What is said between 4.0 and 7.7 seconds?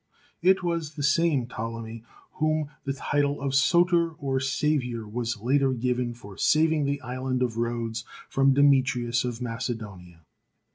or Saviour was later given for saving the island of